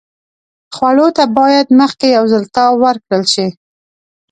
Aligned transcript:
خوړو 0.75 1.07
ته 1.17 1.23
باید 1.37 1.67
مخکې 1.79 2.07
یو 2.15 2.23
ځل 2.33 2.43
تاو 2.55 2.73
ورکړل 2.85 3.23
شي. 3.33 3.47